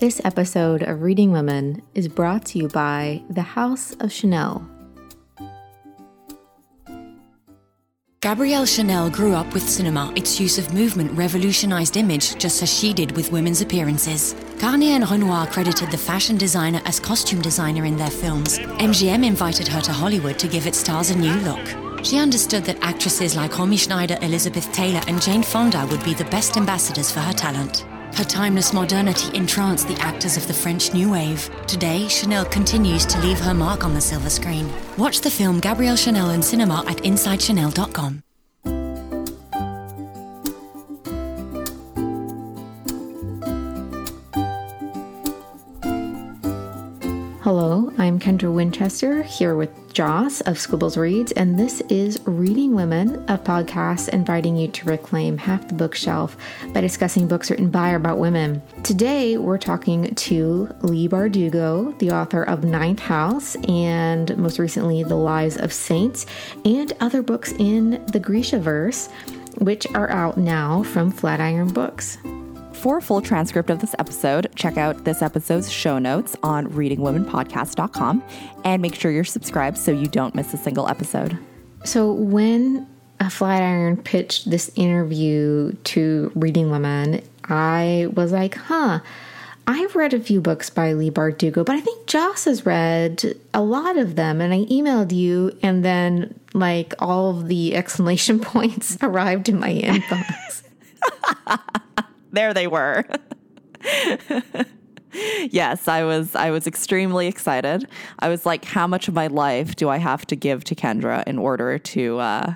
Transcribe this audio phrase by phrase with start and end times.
[0.00, 4.66] This episode of Reading Women is brought to you by the House of Chanel.
[8.22, 10.10] Gabrielle Chanel grew up with cinema.
[10.16, 14.34] Its use of movement revolutionized image just as she did with women's appearances.
[14.58, 18.58] Garnier and Renoir credited the fashion designer as costume designer in their films.
[18.58, 22.06] MGM invited her to Hollywood to give its stars a new look.
[22.06, 26.30] She understood that actresses like Romy Schneider, Elizabeth Taylor, and Jane Fonda would be the
[26.30, 27.84] best ambassadors for her talent.
[28.14, 31.48] Her timeless modernity entranced the actors of the French New Wave.
[31.66, 34.70] Today, Chanel continues to leave her mark on the silver screen.
[34.98, 38.22] Watch the film Gabrielle Chanel in cinema at InsideChanel.com.
[48.00, 53.36] I'm Kendra Winchester here with Joce of Squibbles Reads, and this is Reading Women, a
[53.36, 56.34] podcast inviting you to reclaim half the bookshelf
[56.72, 58.62] by discussing books written by or about women.
[58.84, 65.16] Today, we're talking to Leigh Bardugo, the author of Ninth House and most recently The
[65.16, 66.24] Lives of Saints,
[66.64, 69.10] and other books in the Grisha verse,
[69.58, 72.16] which are out now from Flatiron Books.
[72.80, 78.24] For a full transcript of this episode, check out this episode's show notes on readingwomenpodcast.com
[78.64, 81.36] and make sure you're subscribed so you don't miss a single episode.
[81.84, 82.88] So, when
[83.20, 89.00] a Flatiron pitched this interview to Reading Women, I was like, huh.
[89.66, 93.60] I've read a few books by Leigh Bardugo, but I think Joce has read a
[93.60, 94.40] lot of them.
[94.40, 99.74] And I emailed you, and then like all of the exclamation points arrived in my
[99.74, 100.62] inbox.
[102.32, 103.04] there they were.
[105.12, 107.88] yes, I was I was extremely excited.
[108.18, 111.24] I was like, how much of my life do I have to give to Kendra
[111.26, 112.54] in order to uh,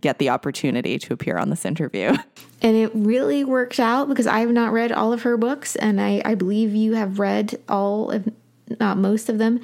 [0.00, 2.16] get the opportunity to appear on this interview?
[2.62, 5.98] And it really worked out because I have not read all of her books, and
[5.98, 8.28] I, I believe you have read all, if
[8.78, 9.60] not most of them.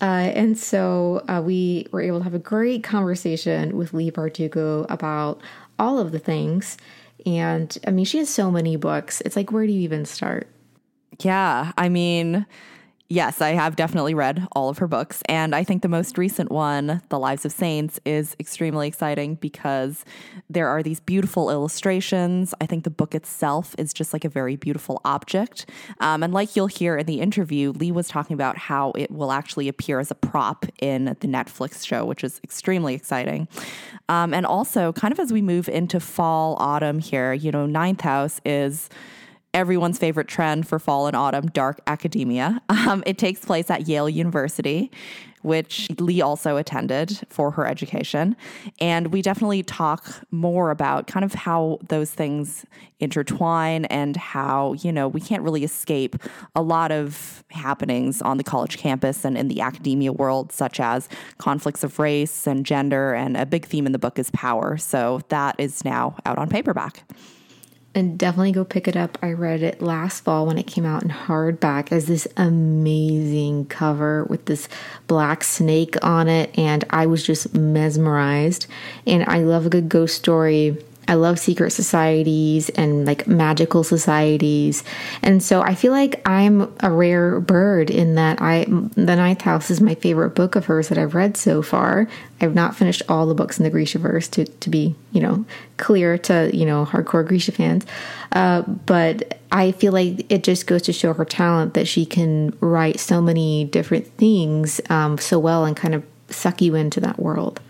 [0.00, 4.86] Uh, and so uh, we were able to have a great conversation with Leigh Bardugo
[4.88, 5.42] about
[5.78, 6.78] all of the things.
[7.36, 9.20] And I mean, she has so many books.
[9.22, 10.48] It's like, where do you even start?
[11.20, 11.72] Yeah.
[11.76, 12.46] I mean,
[13.08, 15.22] yes, I have definitely read all of her books.
[15.28, 20.04] And I think the most recent one, The Lives of Saints, is extremely exciting because
[20.50, 22.54] there are these beautiful illustrations.
[22.60, 25.66] I think the book itself is just like a very beautiful object.
[26.00, 29.32] Um, and like you'll hear in the interview, Leigh was talking about how it will
[29.32, 33.48] actually appear as a prop in the Netflix show, which is extremely exciting.
[34.10, 38.02] Um, and also, kind of as we move into fall, autumn here, you know, Ninth
[38.02, 38.88] House is
[39.58, 42.62] everyone's favorite trend for fall and autumn dark academia.
[42.68, 44.90] Um, it takes place at Yale University,
[45.42, 48.36] which Leigh also attended for her education.
[48.80, 52.64] And we definitely talk more about kind of how those things
[53.00, 56.16] intertwine and how, you know, we can't really escape
[56.54, 61.08] a lot of happenings on the college campus and in the academia world, such as
[61.38, 63.12] conflicts of race and gender.
[63.12, 64.76] And a big theme in the book is power.
[64.76, 67.02] So that is now out on paperback
[67.94, 69.18] and definitely go pick it up.
[69.22, 74.24] I read it last fall when it came out in hardback as this amazing cover
[74.24, 74.68] with this
[75.06, 78.66] black snake on it, and I was just mesmerized.
[79.06, 80.76] And I love a good ghost story.
[81.08, 84.84] I love secret societies and like magical societies.
[85.22, 89.70] And so I feel like I'm a rare bird in that I The Ninth House
[89.70, 92.06] is my favorite book of hers that I've read so far.
[92.40, 95.46] I've not finished all the books in the Grishaverse to to be, you know,
[95.78, 97.86] clear to, you know, hardcore Grisha fans.
[98.32, 102.56] Uh, but I feel like it just goes to show her talent that she can
[102.60, 107.18] write so many different things um, so well and kind of suck you into that
[107.18, 107.60] world.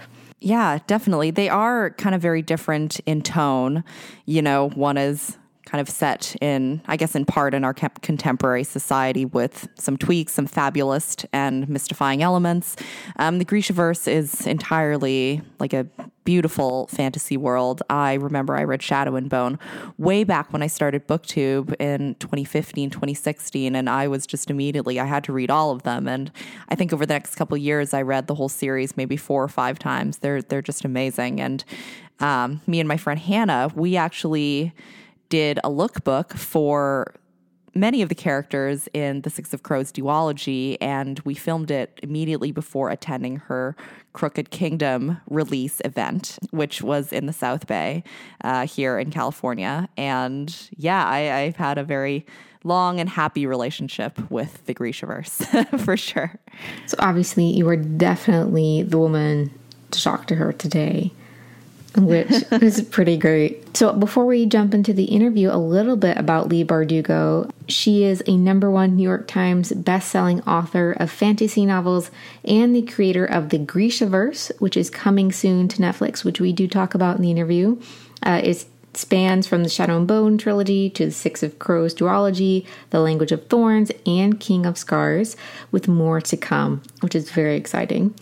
[0.40, 1.30] Yeah, definitely.
[1.30, 3.82] They are kind of very different in tone.
[4.24, 8.64] You know, one is kind of set in, I guess, in part in our contemporary
[8.64, 12.76] society with some tweaks, some fabulous and mystifying elements.
[13.16, 15.86] Um, the Grishaverse is entirely like a
[16.28, 17.82] beautiful fantasy world.
[17.88, 19.58] I remember I read Shadow and Bone
[19.96, 25.06] way back when I started BookTube in 2015, 2016, and I was just immediately, I
[25.06, 26.06] had to read all of them.
[26.06, 26.30] And
[26.68, 29.48] I think over the next couple years, I read the whole series maybe four or
[29.48, 30.18] five times.
[30.18, 31.40] They're, they're just amazing.
[31.40, 31.64] And
[32.20, 34.74] um, me and my friend Hannah, we actually
[35.30, 37.14] did a lookbook for
[37.74, 42.52] many of the characters in the Six of Crows duology, and we filmed it immediately
[42.52, 43.76] before attending her
[44.12, 48.02] Crooked Kingdom release event, which was in the South Bay
[48.42, 49.88] uh, here in California.
[49.96, 52.26] And yeah, I, I've had a very
[52.64, 56.34] long and happy relationship with the Grishaverse for sure.
[56.86, 59.52] So obviously, you were definitely the woman
[59.90, 61.12] to talk to her today.
[61.98, 63.76] Which is pretty great.
[63.76, 67.50] So, before we jump into the interview, a little bit about Leigh Bardugo.
[67.68, 72.10] She is a number one New York Times best-selling author of fantasy novels
[72.44, 76.66] and the creator of the Grishaverse, which is coming soon to Netflix, which we do
[76.66, 77.80] talk about in the interview.
[78.22, 82.66] Uh, it spans from the Shadow and Bone trilogy to the Six of Crows duology,
[82.90, 85.36] The Language of Thorns, and King of Scars,
[85.70, 88.14] with more to come, which is very exciting.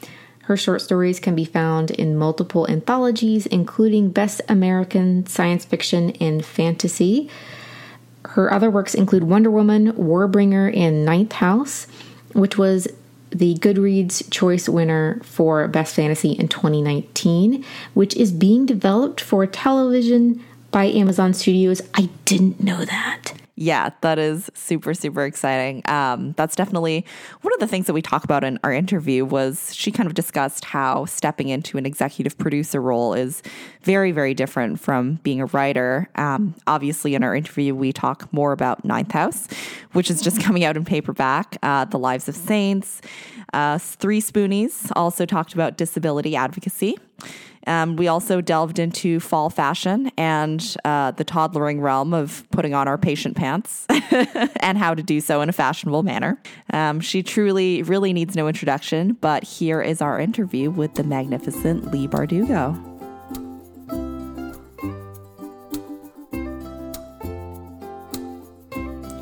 [0.47, 6.45] Her short stories can be found in multiple anthologies, including Best American Science Fiction and
[6.45, 7.29] Fantasy.
[8.25, 11.89] Her other works include Wonder Woman, Warbringer, and Ninth House,
[12.33, 12.87] which was
[13.31, 17.65] the Goodreads Choice winner for Best Fantasy in 2019,
[17.95, 21.83] which is being developed for television by Amazon Studios.
[21.95, 25.83] I didn't know that yeah, that is super, super exciting.
[25.87, 27.07] Um, that's definitely
[27.41, 30.13] one of the things that we talk about in our interview was she kind of
[30.13, 33.43] discussed how stepping into an executive producer role is
[33.81, 36.11] very, very different from being a writer.
[36.17, 39.49] Um, obviously, in our interview, we talk more about Ninth House,
[39.93, 43.01] which is just coming out in paperback, uh, The Lives of Saints.
[43.55, 46.99] Uh, Three Spoonies also talked about disability advocacy.
[47.67, 52.89] Um, we also delved into fall fashion and uh, the toddlering realm of putting on
[52.89, 53.87] our patient pants
[54.61, 56.41] and how to do so in a fashionable manner.
[56.73, 61.93] Um, she truly, really needs no introduction, but here is our interview with the magnificent
[61.93, 62.97] Leigh Bardugo.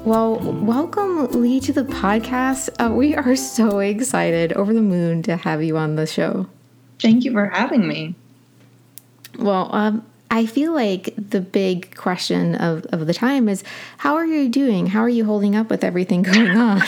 [0.04, 2.68] Well, welcome, Leigh, to the podcast.
[2.78, 6.46] Uh, we are so excited, over the moon to have you on the show.
[7.00, 8.14] Thank you for having me.
[9.38, 13.62] Well, um, I feel like the big question of, of the time is
[13.98, 14.86] how are you doing?
[14.86, 16.82] How are you holding up with everything going on?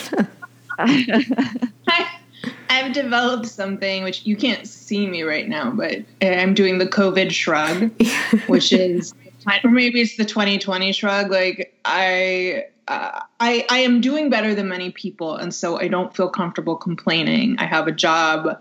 [0.78, 2.10] I,
[2.70, 7.30] I've developed something which you can't see me right now, but I'm doing the COVID
[7.30, 7.92] shrug,
[8.48, 9.14] which is,
[9.62, 11.30] or maybe it's the 2020 shrug.
[11.30, 12.66] Like, I.
[12.88, 16.76] Uh, I, I am doing better than many people, and so I don't feel comfortable
[16.76, 17.56] complaining.
[17.58, 18.60] I have a job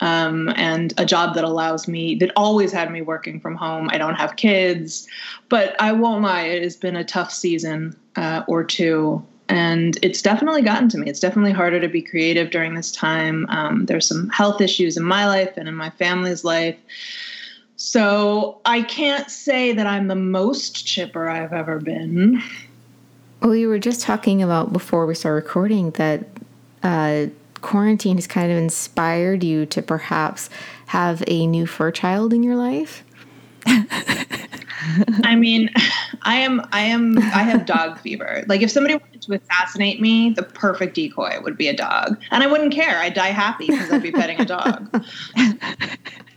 [0.00, 3.88] um, and a job that allows me that always had me working from home.
[3.90, 5.06] I don't have kids,
[5.48, 9.24] but I won't lie, it has been a tough season uh, or two.
[9.48, 11.08] And it's definitely gotten to me.
[11.08, 13.46] It's definitely harder to be creative during this time.
[13.48, 16.76] Um, there's some health issues in my life and in my family's life.
[17.76, 22.42] So I can't say that I'm the most chipper I've ever been.
[23.40, 26.26] Well, you were just talking about before we start recording that
[26.82, 27.26] uh,
[27.62, 30.50] quarantine has kind of inspired you to perhaps
[30.86, 33.04] have a new fur child in your life?
[35.24, 35.70] I mean,
[36.22, 38.44] I am, I am, I have dog fever.
[38.46, 42.42] Like, if somebody wanted to assassinate me, the perfect decoy would be a dog, and
[42.42, 42.98] I wouldn't care.
[42.98, 45.04] I'd die happy because I'd be petting a dog.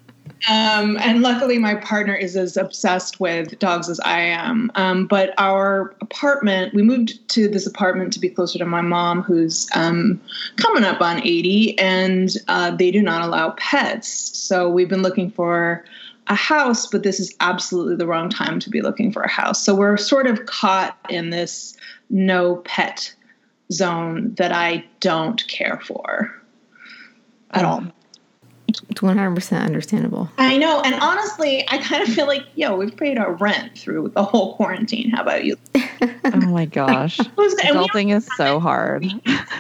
[0.50, 4.72] Um, and luckily, my partner is as obsessed with dogs as I am.
[4.76, 9.22] Um, but our apartment, we moved to this apartment to be closer to my mom,
[9.22, 10.20] who's um,
[10.56, 14.08] coming up on 80, and uh, they do not allow pets.
[14.38, 15.86] So we've been looking for
[16.28, 19.64] a house, but this is absolutely the wrong time to be looking for a house.
[19.64, 21.76] So we're sort of caught in this
[22.10, 23.14] no pet
[23.72, 26.34] zone that I don't care for
[27.52, 27.86] at all.
[28.90, 30.30] It's 100% understandable.
[30.38, 30.82] I know.
[30.82, 34.56] And honestly, I kind of feel like, yo, we've paid our rent through the whole
[34.56, 35.10] quarantine.
[35.10, 35.58] How about you?
[35.76, 37.18] oh my gosh.
[37.20, 39.04] Adulting is so hard.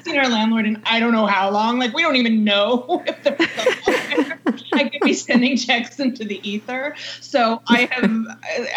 [0.04, 1.80] Seen our landlord in I don't know how long.
[1.80, 4.40] Like, we don't even know if there's there.
[4.74, 6.95] I could be sending checks into the ether.
[7.19, 8.26] So I have,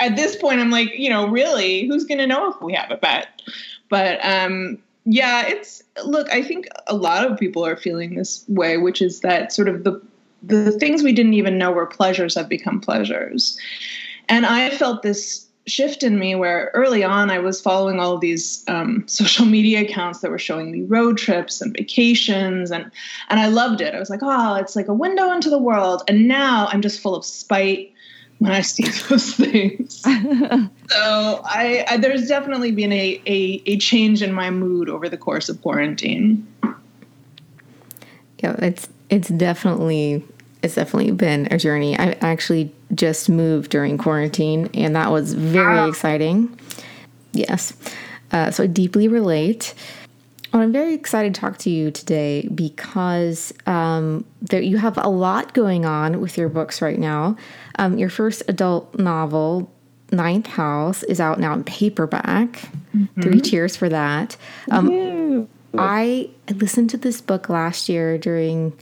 [0.00, 2.90] at this point, I'm like, you know, really, who's going to know if we have
[2.90, 3.28] a pet?
[3.88, 8.78] But, um, yeah, it's look, I think a lot of people are feeling this way,
[8.78, 10.00] which is that sort of the
[10.46, 13.58] the things we didn't even know were pleasures have become pleasures.
[14.28, 18.64] And I felt this shift in me where early on I was following all these
[18.68, 22.90] um, social media accounts that were showing me road trips and vacations and
[23.30, 23.94] and I loved it.
[23.94, 26.02] I was like, oh, it's like a window into the world.
[26.08, 27.92] And now I'm just full of spite
[28.38, 30.00] when I see those things.
[30.02, 35.18] so I, I, there's definitely been a, a a change in my mood over the
[35.18, 36.46] course of quarantine.
[38.38, 40.22] Yeah, it's it's definitely
[40.64, 41.98] it's definitely been a journey.
[41.98, 45.88] I actually just moved during quarantine, and that was very wow.
[45.88, 46.58] exciting.
[47.32, 47.74] Yes.
[48.32, 49.74] Uh, so I deeply relate.
[50.52, 55.08] Well, I'm very excited to talk to you today because um, there, you have a
[55.08, 57.36] lot going on with your books right now.
[57.78, 59.70] Um, your first adult novel,
[60.12, 62.52] Ninth House, is out now in paperback.
[62.96, 63.20] Mm-hmm.
[63.20, 64.36] Three cheers for that.
[64.70, 68.72] Um, I listened to this book last year during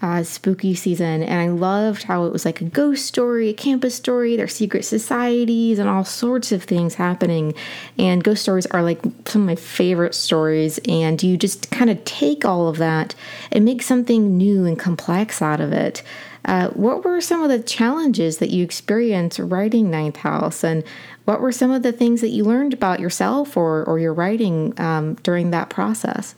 [0.00, 3.94] uh, spooky season, and I loved how it was like a ghost story, a campus
[3.94, 7.54] story, their secret societies, and all sorts of things happening.
[7.98, 12.04] And ghost stories are like some of my favorite stories, and you just kind of
[12.04, 13.14] take all of that
[13.50, 16.02] and make something new and complex out of it.
[16.44, 20.84] Uh, what were some of the challenges that you experienced writing Ninth House, and
[21.24, 24.78] what were some of the things that you learned about yourself or, or your writing
[24.80, 26.34] um, during that process?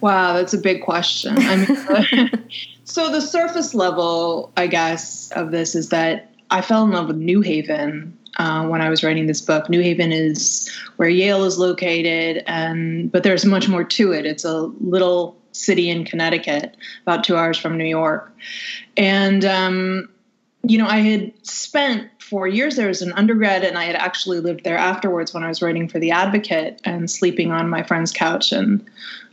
[0.00, 1.36] Wow, that's a big question.
[1.38, 2.30] I mean,
[2.84, 7.16] so the surface level, I guess, of this is that I fell in love with
[7.16, 9.68] New Haven uh, when I was writing this book.
[9.68, 14.26] New Haven is where Yale is located, and but there's much more to it.
[14.26, 18.32] It's a little city in Connecticut, about two hours from New York,
[18.96, 20.08] and um,
[20.62, 24.40] you know, I had spent four years there as an undergrad, and I had actually
[24.40, 28.12] lived there afterwards when I was writing for The Advocate and sleeping on my friend's
[28.12, 28.84] couch and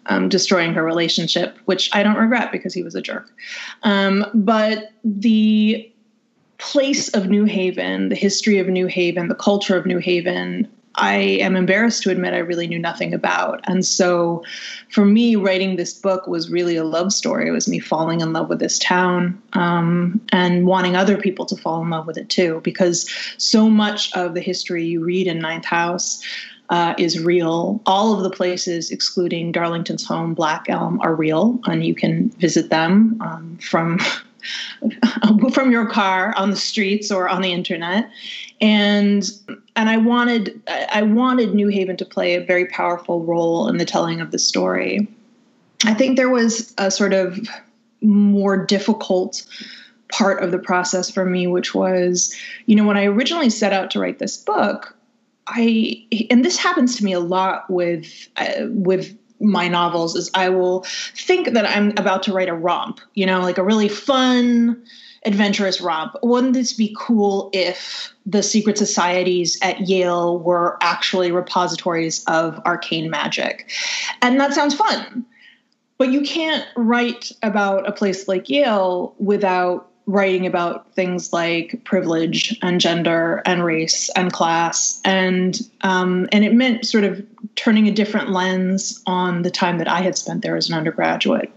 [0.08, 3.30] um, destroying her relationship, which I don't regret because he was a jerk.
[3.84, 5.92] Um, but the
[6.58, 11.16] place of New Haven, the history of New Haven, the culture of New Haven, I
[11.16, 13.62] am embarrassed to admit I really knew nothing about.
[13.66, 14.44] And so
[14.90, 17.48] for me, writing this book was really a love story.
[17.48, 21.56] It was me falling in love with this town um, and wanting other people to
[21.56, 25.38] fall in love with it too, because so much of the history you read in
[25.38, 26.24] Ninth House
[26.70, 27.82] uh, is real.
[27.86, 32.70] All of the places, excluding Darlington's home, Black Elm, are real, and you can visit
[32.70, 34.00] them um, from
[35.52, 38.10] from your car on the streets or on the internet.
[38.60, 39.30] And
[39.76, 43.86] and I wanted I wanted New Haven to play a very powerful role in the
[43.86, 45.08] telling of the story.
[45.86, 47.40] I think there was a sort of
[48.02, 49.46] more difficult
[50.12, 53.92] part of the process for me, which was, you know, when I originally set out
[53.92, 54.97] to write this book,
[55.48, 60.50] I and this happens to me a lot with uh, with my novels is I
[60.50, 60.84] will
[61.16, 64.84] think that I'm about to write a romp, you know, like a really fun,
[65.25, 66.16] adventurous romp.
[66.24, 73.10] Wouldn't this be cool if the secret societies at Yale were actually repositories of arcane
[73.10, 73.70] magic?
[74.22, 75.25] And that sounds fun.
[75.98, 82.58] But you can't write about a place like Yale without writing about things like privilege
[82.62, 87.24] and gender and race and class and um, and it meant sort of
[87.56, 91.52] turning a different lens on the time that I had spent there as an undergraduate.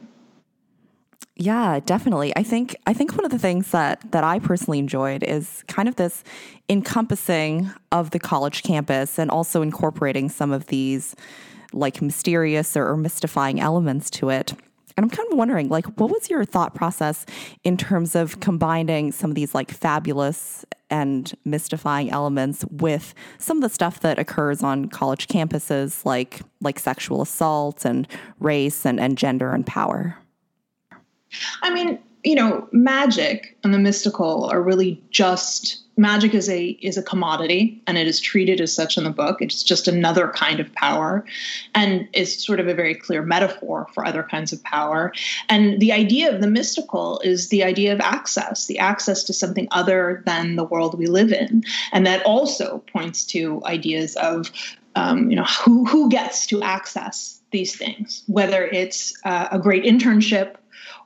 [1.37, 2.37] Yeah, definitely.
[2.37, 5.89] I think I think one of the things that that I personally enjoyed is kind
[5.89, 6.25] of this
[6.69, 11.15] encompassing of the college campus and also incorporating some of these
[11.73, 14.55] like mysterious or, or mystifying elements to it.
[14.97, 17.27] And I'm kind of wondering, like, what was your thought process
[17.65, 23.63] in terms of combining some of these like fabulous and mystifying elements with some of
[23.63, 29.17] the stuff that occurs on college campuses, like like sexual assault and race and, and
[29.17, 30.17] gender and power?
[31.63, 36.97] I mean, you know, magic and the mystical are really just magic is a is
[36.97, 39.41] a commodity and it is treated as such in the book.
[39.41, 41.25] It's just another kind of power
[41.75, 45.13] and is sort of a very clear metaphor for other kinds of power.
[45.49, 49.69] And the idea of the mystical is the idea of access the access to something
[49.71, 51.63] other than the world we live in.
[51.93, 54.51] And that also points to ideas of
[54.97, 59.85] um, you know who who gets to access these things whether it's uh, a great
[59.85, 60.55] internship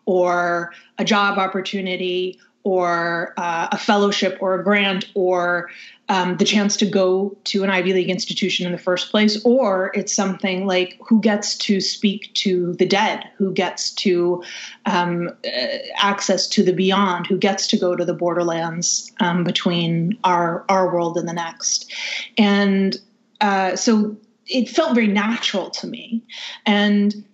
[0.06, 5.70] or a job opportunity or uh, a fellowship or a grant or
[6.08, 9.90] um, the chance to go to an Ivy League institution in the first place, or
[9.94, 14.42] it's something like who gets to speak to the dead, who gets to
[14.84, 20.18] um, uh, access to the beyond, who gets to go to the borderlands um, between
[20.24, 21.90] our our world and the next,
[22.36, 22.98] and
[23.40, 24.16] uh, so
[24.46, 26.22] it felt very natural to me,
[26.66, 27.24] and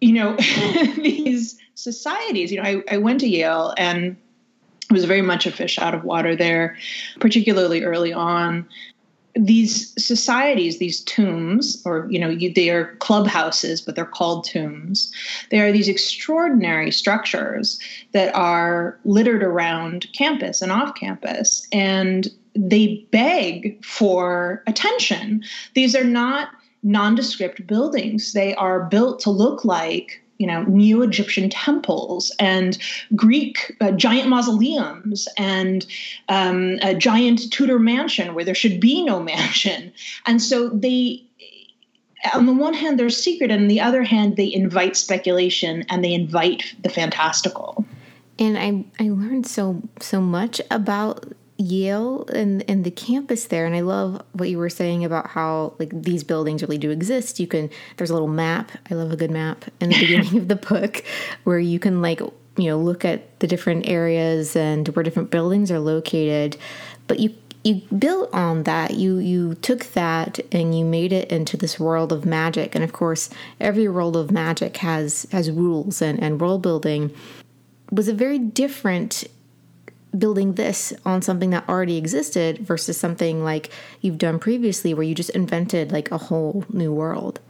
[0.00, 0.36] you know
[0.96, 2.50] these societies.
[2.50, 4.16] You know, I, I went to Yale and
[4.90, 6.76] was very much a fish out of water there,
[7.20, 8.66] particularly early on.
[9.36, 15.12] These societies, these tombs, or you know, you, they are clubhouses, but they're called tombs.
[15.50, 17.78] They are these extraordinary structures
[18.12, 25.44] that are littered around campus and off campus, and they beg for attention.
[25.74, 26.48] These are not
[26.82, 28.32] nondescript buildings.
[28.32, 32.78] They are built to look like you know neo Egyptian temples and
[33.14, 35.86] Greek uh, giant mausoleums and
[36.28, 39.92] um, a giant Tudor mansion where there should be no mansion,
[40.26, 41.24] and so they.
[42.34, 46.04] On the one hand, they're secret, and on the other hand, they invite speculation and
[46.04, 47.82] they invite the fantastical.
[48.38, 53.66] And I, I learned so so much about Yale and and the campus there.
[53.66, 57.38] And I love what you were saying about how like these buildings really do exist.
[57.38, 58.72] You can there's a little map.
[58.90, 61.04] I love a good map in the beginning of the book
[61.44, 65.70] where you can like you know look at the different areas and where different buildings
[65.70, 66.56] are located,
[67.06, 68.94] but you you built on that.
[68.94, 72.74] You you took that and you made it into this world of magic.
[72.74, 73.28] And of course
[73.60, 77.14] every world of magic has has rules and and world building.
[77.92, 79.24] Was it very different
[80.18, 85.14] building this on something that already existed versus something like you've done previously where you
[85.14, 87.40] just invented like a whole new world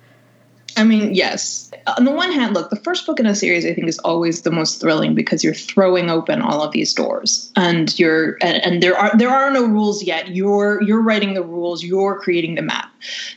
[0.76, 1.70] I mean, yes.
[1.98, 4.42] On the one hand, look, the first book in a series I think is always
[4.42, 8.82] the most thrilling because you're throwing open all of these doors, and you're and, and,
[8.82, 10.28] there are there are no rules yet.
[10.28, 11.82] You're you're writing the rules.
[11.82, 12.90] You're creating the map.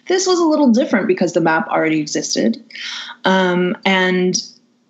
[0.08, 2.64] This was a little different because the map already existed,
[3.26, 4.36] um, and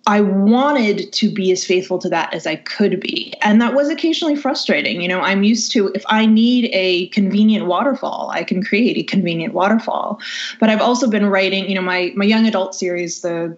[0.06, 3.32] I wanted to be as faithful to that as I could be.
[3.40, 5.00] And that was occasionally frustrating.
[5.00, 9.02] You know, I'm used to if I need a convenient waterfall, I can create a
[9.02, 10.20] convenient waterfall.
[10.60, 13.56] But I've also been writing, you know, my my young adult series the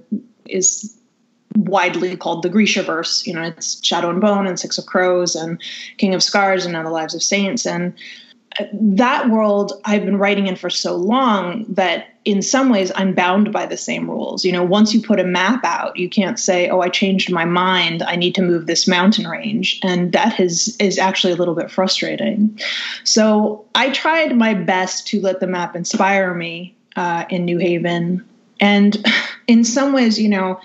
[0.49, 0.97] is
[1.57, 3.27] widely called the Grishaverse.
[3.27, 5.61] You know, it's Shadow and Bone and Six of Crows and
[5.97, 7.67] King of Scars and now the Lives of Saints.
[7.67, 7.93] And
[8.73, 13.53] that world I've been writing in for so long that in some ways I'm bound
[13.53, 14.45] by the same rules.
[14.45, 17.45] You know, once you put a map out, you can't say, "Oh, I changed my
[17.45, 18.03] mind.
[18.03, 21.71] I need to move this mountain range." And that has is actually a little bit
[21.71, 22.59] frustrating.
[23.05, 28.25] So, I tried my best to let the map inspire me uh, in New Haven.
[28.59, 29.05] And
[29.47, 30.59] in some ways, you know,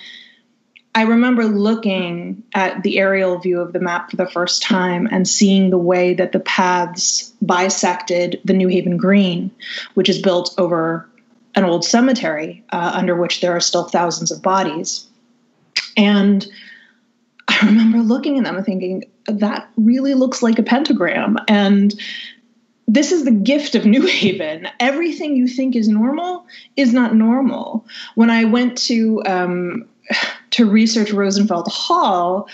[0.94, 5.28] I remember looking at the aerial view of the map for the first time and
[5.28, 9.52] seeing the way that the paths bisected the New Haven Green,
[9.94, 11.08] which is built over
[11.56, 15.08] an old cemetery uh, under which there are still thousands of bodies.
[15.96, 16.46] And
[17.48, 21.38] I remember looking at them and thinking, that really looks like a pentagram.
[21.48, 21.94] And
[22.88, 24.68] this is the gift of New Haven.
[24.80, 26.46] Everything you think is normal
[26.76, 27.86] is not normal.
[28.16, 29.88] When I went to um,
[30.52, 32.48] to research Rosenfeld Hall,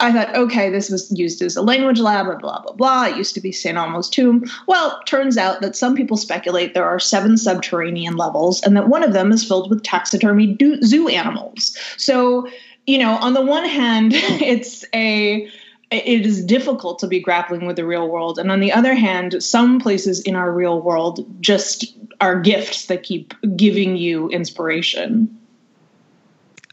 [0.00, 3.06] I thought, okay, this was used as a language lab, blah, blah, blah, blah.
[3.06, 3.76] It used to be St.
[3.76, 4.44] Elmo's tomb.
[4.68, 9.02] Well, turns out that some people speculate there are seven subterranean levels and that one
[9.02, 11.76] of them is filled with taxidermy zoo animals.
[11.96, 12.48] So,
[12.86, 15.48] you know, on the one hand, it's a
[15.90, 18.38] it is difficult to be grappling with the real world.
[18.38, 23.02] And on the other hand, some places in our real world just are gifts that
[23.02, 25.34] keep giving you inspiration.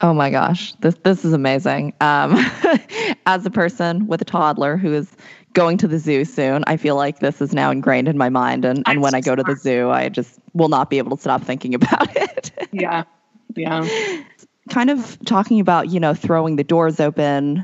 [0.02, 1.94] Oh my gosh, this this is amazing.
[2.02, 2.36] Um,
[3.26, 5.16] as a person with a toddler who is
[5.54, 8.66] going to the zoo soon, I feel like this is now ingrained in my mind.
[8.66, 11.22] And, and when I go to the zoo, I just will not be able to
[11.22, 12.52] stop thinking about it.
[12.72, 13.04] yeah.
[13.56, 13.88] Yeah.
[14.70, 17.64] Kind of talking about, you know, throwing the doors open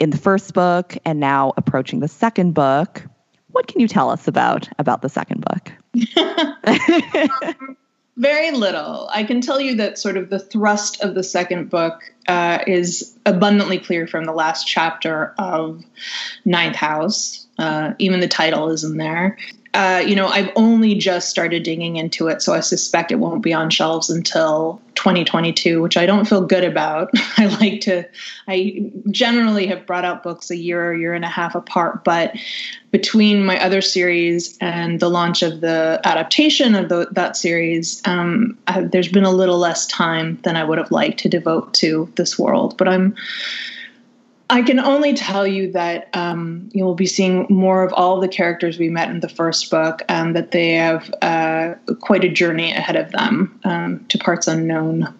[0.00, 3.04] in the first book and now approaching the second book.
[3.52, 5.72] What can you tell us about about the second book?
[8.18, 9.08] very little.
[9.12, 13.16] I can tell you that sort of the thrust of the second book uh, is
[13.24, 15.84] abundantly clear from the last chapter of
[16.44, 17.46] Ninth House.
[17.58, 19.38] Uh, even the title is in there
[19.78, 23.44] uh, you know, I've only just started digging into it, so I suspect it won't
[23.44, 27.10] be on shelves until 2022, which I don't feel good about.
[27.36, 28.04] I like to,
[28.48, 32.34] I generally have brought out books a year or year and a half apart, but
[32.90, 38.58] between my other series and the launch of the adaptation of the, that series, um,
[38.66, 42.12] I, there's been a little less time than I would have liked to devote to
[42.16, 42.76] this world.
[42.76, 43.14] But I'm
[44.50, 48.28] I can only tell you that um, you will be seeing more of all the
[48.28, 52.72] characters we met in the first book, and that they have uh, quite a journey
[52.72, 55.14] ahead of them um, to parts unknown.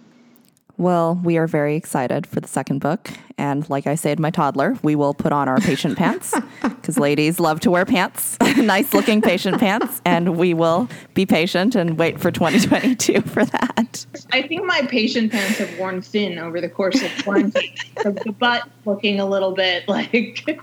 [0.79, 3.11] Well, we are very excited for the second book.
[3.37, 7.41] And like I said, my toddler, we will put on our patient pants because ladies
[7.41, 10.01] love to wear pants, nice looking patient pants.
[10.05, 14.07] And we will be patient and wait for 2022 for that.
[14.31, 17.75] I think my patient pants have worn thin over the course of quarantine.
[17.97, 20.14] the butt looking a little bit like
[20.49, 20.61] a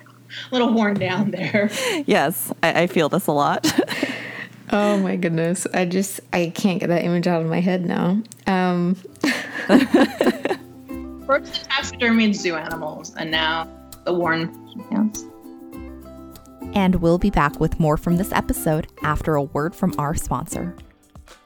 [0.51, 1.69] little worn down there.
[2.05, 3.67] Yes, I, I feel this a lot.
[4.71, 5.67] Oh my goodness.
[5.73, 8.21] I just I can't get that image out of my head now.
[8.47, 8.95] Um
[11.25, 13.67] First the taxidermy zoo animals and now
[14.05, 14.49] the worn
[14.89, 15.25] pants.
[16.73, 20.75] And we'll be back with more from this episode after a word from our sponsor.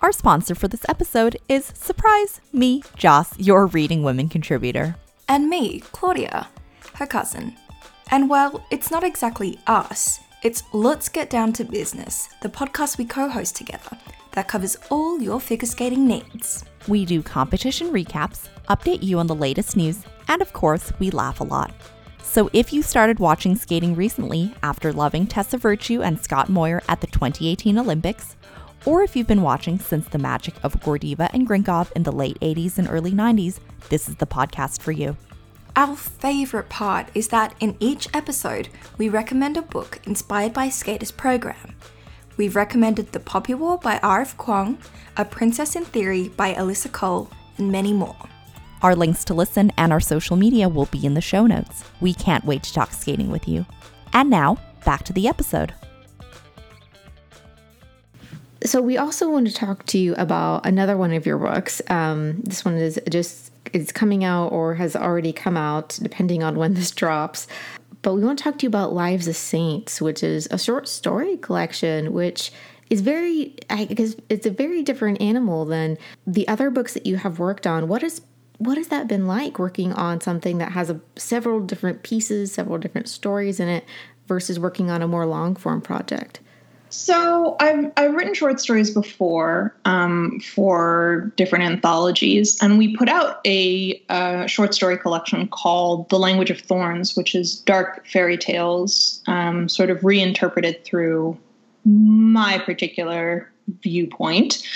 [0.01, 4.95] Our sponsor for this episode is Surprise Me, Joce, your Reading Women contributor.
[5.27, 6.47] And me, Claudia,
[6.95, 7.55] her cousin.
[8.09, 13.03] And well, it's not exactly us, it's Let's Get Down to Business, the podcast we
[13.03, 13.97] co host together
[14.31, 16.63] that covers all your figure skating needs.
[16.87, 21.41] We do competition recaps, update you on the latest news, and of course, we laugh
[21.41, 21.73] a lot.
[22.23, 27.01] So if you started watching skating recently after loving Tessa Virtue and Scott Moir at
[27.01, 28.37] the 2018 Olympics,
[28.85, 32.39] or if you've been watching since the magic of Gordeeva and Grinkov in the late
[32.39, 35.17] 80s and early 90s, this is the podcast for you.
[35.75, 41.11] Our favourite part is that in each episode, we recommend a book inspired by Skater's
[41.11, 41.75] program.
[42.37, 44.37] We've recommended The Poppy War by R.F.
[44.37, 44.77] Kuang,
[45.17, 48.15] A Princess in Theory by Alyssa Cole, and many more.
[48.81, 51.83] Our links to listen and our social media will be in the show notes.
[51.99, 53.65] We can't wait to talk skating with you.
[54.13, 55.73] And now, back to the episode.
[58.63, 61.81] So we also want to talk to you about another one of your books.
[61.89, 66.55] Um, this one is just it's coming out or has already come out, depending on
[66.55, 67.47] when this drops.
[68.01, 70.87] But we want to talk to you about Lives of Saints, which is a short
[70.87, 72.51] story collection, which
[72.89, 77.17] is very, I guess, it's a very different animal than the other books that you
[77.17, 77.87] have worked on.
[77.87, 78.21] What is
[78.57, 82.77] what has that been like working on something that has a, several different pieces, several
[82.77, 83.85] different stories in it,
[84.27, 86.41] versus working on a more long form project?
[86.89, 93.39] So I've I've written short stories before um, for different anthologies, and we put out
[93.45, 94.01] a,
[94.47, 99.89] short story collection called "The Language of Thorns," which is dark fairy tales, um, sort
[99.89, 101.37] of reinterpreted through
[101.85, 103.51] my particular
[103.83, 104.67] viewpoint.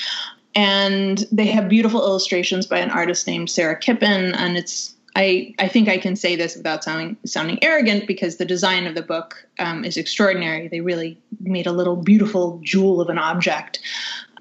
[0.56, 5.67] And they have beautiful illustrations by an artist named Sara Kipin, and it's I, I
[5.67, 9.47] think I can say this without sounding sounding arrogant because the design of the book
[9.60, 10.67] um, is extraordinary.
[10.67, 13.80] They really made a little beautiful jewel of an object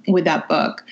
[0.08, 0.82] with that book.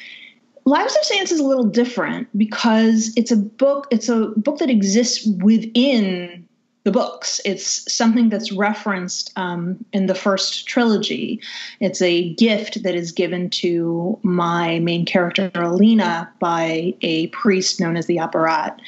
[0.66, 3.86] Lives of Saints is a little different because it's a book.
[3.90, 6.46] It's a book that exists within
[6.84, 7.40] the books.
[7.44, 11.40] It's something that's referenced um, in the first trilogy.
[11.78, 17.96] It's a gift that is given to my main character, Alina, by a priest known
[17.96, 18.78] as the Apparat.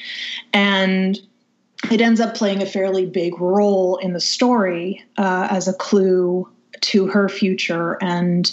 [0.53, 1.21] And
[1.91, 6.49] it ends up playing a fairly big role in the story uh, as a clue
[6.81, 8.51] to her future and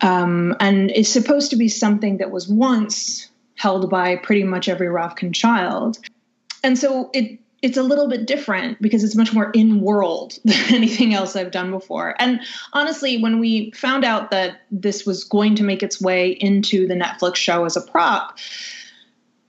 [0.00, 4.88] um, and is supposed to be something that was once held by pretty much every
[4.88, 5.98] Ravkan child.
[6.64, 10.74] And so it it's a little bit different because it's much more in world than
[10.74, 12.14] anything else I've done before.
[12.18, 12.40] And
[12.72, 16.94] honestly, when we found out that this was going to make its way into the
[16.94, 18.38] Netflix show as a prop,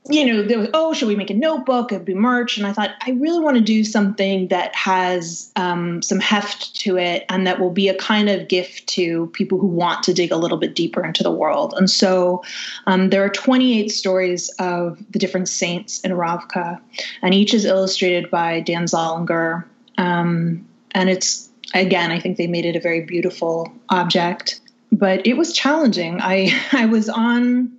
[0.09, 1.93] you know, there was, oh, should we make a notebook?
[1.93, 2.57] It'd be merch.
[2.57, 6.97] And I thought, I really want to do something that has um, some heft to
[6.97, 10.31] it and that will be a kind of gift to people who want to dig
[10.31, 11.73] a little bit deeper into the world.
[11.77, 12.43] And so
[12.85, 16.81] um, there are 28 stories of the different saints in Ravka,
[17.21, 19.63] and each is illustrated by Dan Zollinger.
[19.97, 24.59] Um, and it's, again, I think they made it a very beautiful object.
[24.91, 26.19] But it was challenging.
[26.21, 27.71] I, I was on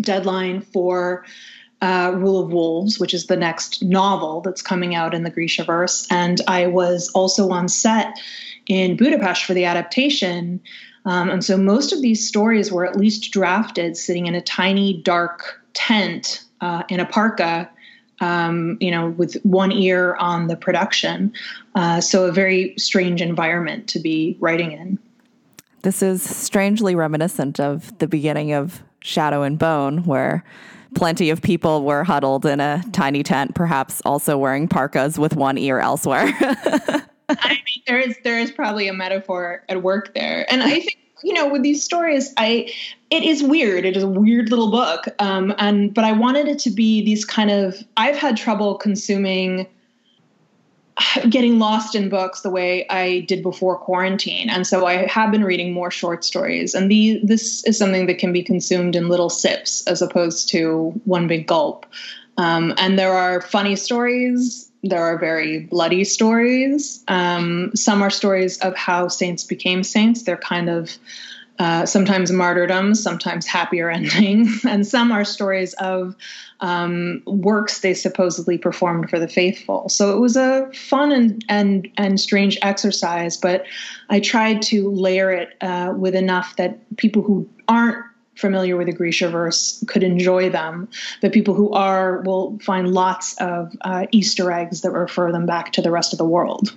[0.00, 1.24] deadline for
[1.84, 6.06] uh, Rule of Wolves, which is the next novel that's coming out in the Grishaverse.
[6.10, 8.18] And I was also on set
[8.66, 10.62] in Budapest for the adaptation.
[11.04, 15.02] Um, and so most of these stories were at least drafted sitting in a tiny,
[15.02, 17.70] dark tent uh, in a parka.
[18.20, 21.32] Um, you know, with one ear on the production.
[21.74, 25.00] Uh, so, a very strange environment to be writing in.
[25.82, 30.44] This is strangely reminiscent of the beginning of Shadow and Bone, where
[30.94, 35.58] plenty of people were huddled in a tiny tent, perhaps also wearing parkas with one
[35.58, 36.32] ear elsewhere.
[37.28, 40.98] I mean, there is there is probably a metaphor at work there, and I think
[41.22, 42.72] you know with these stories, I
[43.10, 43.84] it is weird.
[43.84, 47.24] It is a weird little book, um, and but I wanted it to be these
[47.24, 47.82] kind of.
[47.96, 49.66] I've had trouble consuming
[51.28, 54.48] getting lost in books the way I did before quarantine.
[54.50, 56.74] And so I have been reading more short stories.
[56.74, 61.00] And the, this is something that can be consumed in little sips as opposed to
[61.04, 61.86] one big gulp.
[62.36, 64.70] Um, and there are funny stories.
[64.82, 67.02] There are very bloody stories.
[67.08, 70.24] Um, some are stories of how saints became saints.
[70.24, 70.98] They're kind of
[71.58, 76.16] uh, sometimes martyrdoms, sometimes happier ending, and some are stories of
[76.60, 79.88] um, works they supposedly performed for the faithful.
[79.88, 83.66] So it was a fun and and and strange exercise, but
[84.10, 88.04] I tried to layer it uh, with enough that people who aren't
[88.36, 90.88] familiar with the Grishaverse could enjoy them,
[91.20, 95.72] but people who are will find lots of uh, Easter eggs that refer them back
[95.72, 96.74] to the rest of the world.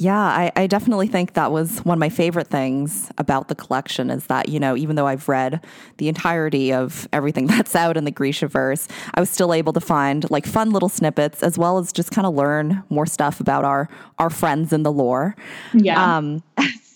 [0.00, 4.10] Yeah, I, I, definitely think that was one of my favorite things about the collection
[4.10, 5.60] is that, you know, even though I've read
[5.96, 10.30] the entirety of everything that's out in the Grishaverse, I was still able to find
[10.30, 13.88] like fun little snippets as well as just kind of learn more stuff about our
[14.20, 15.34] our friends in the lore.
[15.74, 16.16] Yeah.
[16.16, 16.44] Um,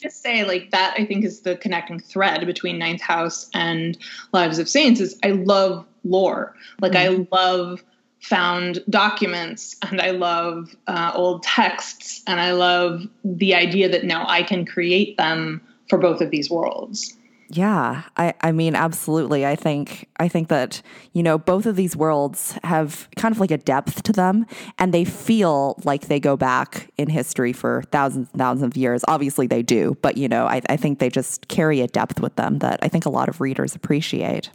[0.01, 3.99] just say like that I think is the connecting thread between Ninth House and
[4.33, 6.55] Lives of Saints is I love lore.
[6.81, 7.23] Like mm-hmm.
[7.23, 7.83] I love
[8.23, 14.25] found documents and I love uh, old texts and I love the idea that now
[14.29, 17.17] I can create them for both of these worlds.
[17.49, 19.45] Yeah, I, I mean, absolutely.
[19.45, 20.81] I think I think that
[21.13, 24.47] you know both of these worlds have kind of like a depth to them,
[24.79, 29.05] and they feel like they go back in history for thousands and thousands of years.
[29.07, 32.37] Obviously, they do, but you know, I, I think they just carry a depth with
[32.37, 34.49] them that I think a lot of readers appreciate.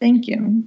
[0.00, 0.64] Thank you.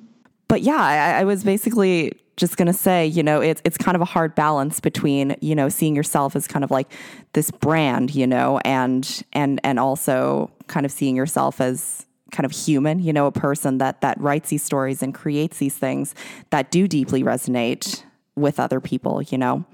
[0.47, 3.95] But yeah, I, I was basically just going to say, you know, it's it's kind
[3.95, 6.91] of a hard balance between, you know, seeing yourself as kind of like
[7.33, 12.51] this brand, you know, and and and also kind of seeing yourself as kind of
[12.51, 16.13] human, you know, a person that that writes these stories and creates these things
[16.49, 18.03] that do deeply resonate
[18.35, 19.65] with other people, you know.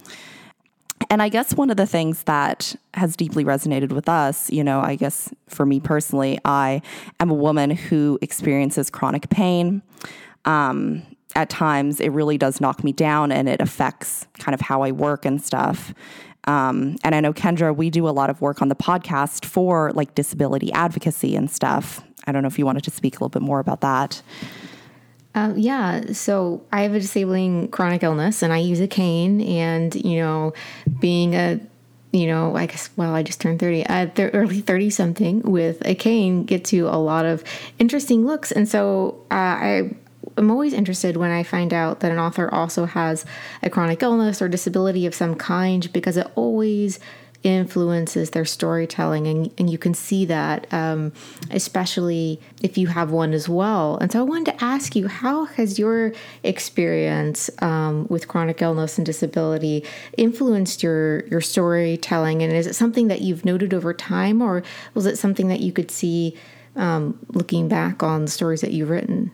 [1.10, 4.82] And I guess one of the things that has deeply resonated with us, you know,
[4.82, 6.84] I guess for me personally, I
[7.20, 9.82] am a woman who experiences chronic pain.
[10.46, 11.04] Um,
[11.36, 14.92] at times it really does knock me down and it affects kind of how I
[14.92, 15.94] work and stuff.
[16.46, 19.92] Um, and I know Kendra, we do a lot of work on the podcast for
[19.94, 22.04] like disability advocacy and stuff.
[22.26, 24.22] I don't know if you wanted to speak a little bit more about that.
[25.34, 29.40] Uh, yeah, so I have a disabling chronic illness and I use a cane.
[29.42, 30.54] And, you know,
[31.00, 31.60] being a,
[32.12, 35.82] you know, I guess, well, I just turned 30, uh, th- early 30 something with
[35.86, 37.44] a cane gets you a lot of
[37.80, 38.52] interesting looks.
[38.52, 39.96] And so uh, I
[40.38, 43.26] I'm always interested when I find out that an author also has
[43.64, 47.00] a chronic illness or disability of some kind because it always
[47.44, 51.12] influences their storytelling and, and you can see that um,
[51.50, 53.98] especially if you have one as well.
[53.98, 56.14] And so i wanted to ask you how has your
[56.44, 59.84] experience um, with chronic illness and disability
[60.18, 62.44] influenced your your storytelling?
[62.44, 64.64] And is it something that you've noted over time or
[64.94, 66.38] was it something that you could see
[66.76, 69.32] um, looking back on the stories that you've written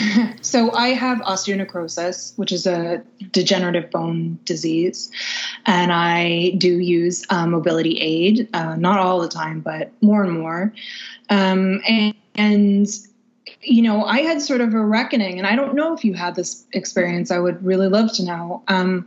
[0.40, 5.10] so I have osteonecrosis, which is a degenerative bone disease,
[5.66, 10.32] and I do use uh, mobility aid, uh, not all the time, but more and
[10.32, 10.72] more.
[11.28, 12.86] Um, and, and
[13.62, 16.36] you know, I had sort of a reckoning, and I don't know if you had
[16.36, 17.30] this experience.
[17.30, 18.62] I would really love to know.
[18.68, 19.06] Um,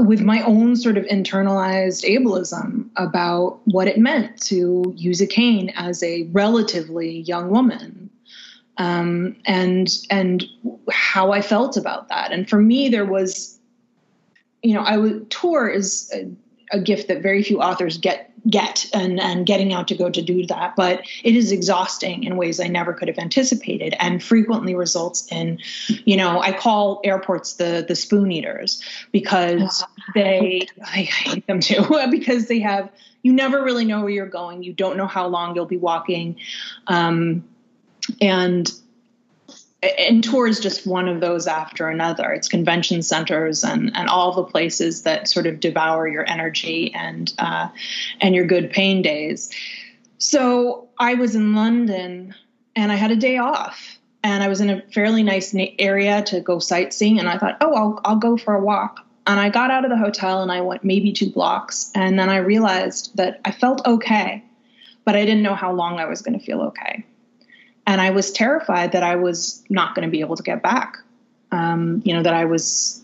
[0.00, 5.70] with my own sort of internalized ableism about what it meant to use a cane
[5.76, 8.07] as a relatively young woman
[8.78, 10.44] um, and and
[10.90, 12.32] how I felt about that.
[12.32, 13.58] And for me, there was,
[14.62, 16.30] you know, I would tour is a,
[16.76, 20.22] a gift that very few authors get get and and getting out to go to
[20.22, 20.76] do that.
[20.76, 25.58] But it is exhausting in ways i never could have anticipated and frequently results in
[26.04, 31.84] you know i call airports the the spoon eaters because they i hate them too
[32.10, 32.90] because they have
[33.22, 34.62] you never really know where you're going.
[34.62, 36.36] You don't know how long you'll be walking.
[36.86, 37.44] Um,
[38.20, 38.70] and
[39.82, 42.32] and tour is just one of those after another.
[42.32, 47.32] It's convention centers and and all the places that sort of devour your energy and
[47.38, 47.68] uh,
[48.20, 49.50] and your good pain days.
[50.18, 52.34] So I was in London
[52.74, 56.40] and I had a day off and I was in a fairly nice area to
[56.40, 59.04] go sightseeing and I thought, oh, I'll I'll go for a walk.
[59.28, 62.30] And I got out of the hotel and I went maybe two blocks and then
[62.30, 64.42] I realized that I felt okay,
[65.04, 67.04] but I didn't know how long I was going to feel okay
[67.88, 70.98] and I was terrified that I was not going to be able to get back.
[71.50, 73.02] Um, you know, that I was,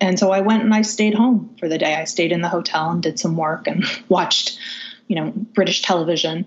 [0.00, 1.94] and so I went and I stayed home for the day.
[1.94, 4.58] I stayed in the hotel and did some work and watched,
[5.06, 6.46] you know, British television.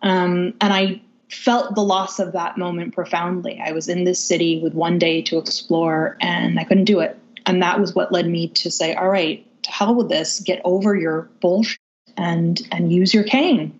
[0.00, 3.60] Um, and I felt the loss of that moment profoundly.
[3.62, 7.18] I was in this city with one day to explore and I couldn't do it.
[7.44, 10.62] And that was what led me to say, all right, to hell with this, get
[10.64, 11.78] over your bullshit
[12.16, 13.78] and and use your cane.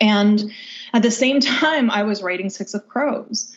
[0.00, 0.52] And
[0.98, 3.54] at the same time, I was writing Six of Crows.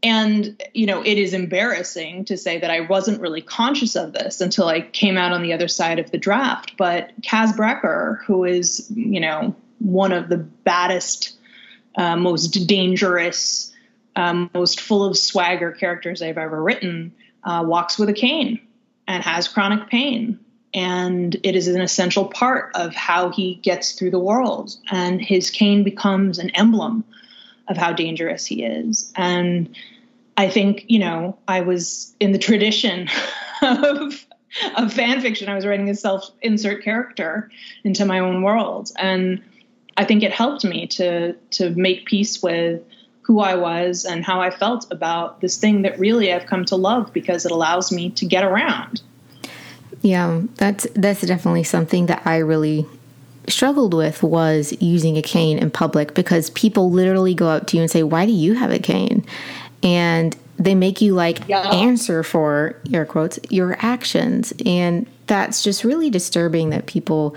[0.00, 4.40] And, you know, it is embarrassing to say that I wasn't really conscious of this
[4.40, 6.76] until I came out on the other side of the draft.
[6.76, 11.36] But Kaz Brekker, who is, you know, one of the baddest,
[11.96, 13.74] uh, most dangerous,
[14.14, 18.60] um, most full of swagger characters I've ever written, uh, walks with a cane
[19.08, 20.38] and has chronic pain
[20.74, 24.76] and it is an essential part of how he gets through the world.
[24.90, 27.04] And his cane becomes an emblem
[27.68, 29.12] of how dangerous he is.
[29.16, 29.74] And
[30.36, 33.08] I think, you know, I was in the tradition
[33.62, 34.24] of
[34.76, 35.48] of fan fiction.
[35.48, 37.50] I was writing a self insert character
[37.84, 38.90] into my own world.
[38.98, 39.42] And
[39.96, 42.82] I think it helped me to to make peace with
[43.22, 46.76] who I was and how I felt about this thing that really I've come to
[46.76, 49.02] love because it allows me to get around.
[50.02, 52.86] Yeah, that's that's definitely something that I really
[53.48, 57.82] struggled with was using a cane in public because people literally go up to you
[57.82, 59.24] and say, "Why do you have a cane?"
[59.82, 61.70] and they make you like yeah.
[61.70, 67.36] answer for air quotes your actions and that's just really disturbing that people